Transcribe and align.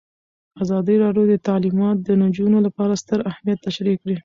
ازادي 0.63 0.95
راډیو 1.03 1.25
د 1.29 1.35
تعلیمات 1.47 1.97
د 2.01 2.09
نجونو 2.21 2.57
لپاره 2.67 2.93
ستر 3.01 3.19
اهميت 3.31 3.57
تشریح 3.67 3.95
کړی. 4.01 4.15